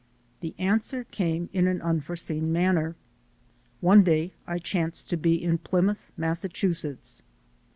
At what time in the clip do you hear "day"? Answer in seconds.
4.03-4.33